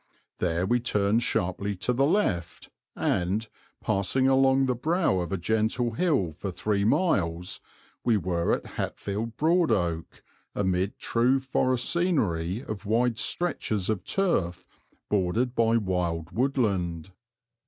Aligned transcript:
There 0.39 0.65
we 0.65 0.79
turned 0.79 1.21
sharply 1.21 1.75
to 1.75 1.93
the 1.93 2.07
left 2.07 2.71
and, 2.95 3.47
passing 3.83 4.27
along 4.27 4.65
the 4.65 4.73
brow 4.73 5.19
of 5.19 5.31
a 5.31 5.37
gentle 5.37 5.91
hill 5.91 6.33
for 6.39 6.51
three 6.51 6.83
miles, 6.83 7.59
we 8.03 8.17
were 8.17 8.51
at 8.51 8.65
Hatfield 8.81 9.37
Broad 9.37 9.69
Oak, 9.69 10.23
amid 10.55 10.97
true 10.97 11.39
forest 11.39 11.87
scenery 11.87 12.63
of 12.63 12.87
wide 12.87 13.19
stretches 13.19 13.91
of 13.91 14.03
turf 14.03 14.65
bordered 15.07 15.53
by 15.53 15.77
wild 15.77 16.31
woodland. 16.31 17.11